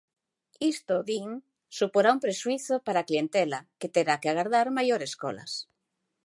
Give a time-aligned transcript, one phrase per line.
[0.73, 1.29] Isto, din,
[1.79, 5.51] suporá un prexuízo para a clientela, que terá que agardar maiores colas.